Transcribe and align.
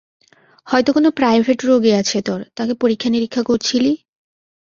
হয়তো 0.67 0.89
কোন 0.93 1.05
প্রাইভেট 1.09 1.59
রুগী 1.63 1.91
আছে 1.91 2.17
তোর, 2.21 2.39
তাকে 2.55 2.73
পরীক্ষা-নিরীক্ষা 2.73 3.41
করছিলি। 3.43 3.91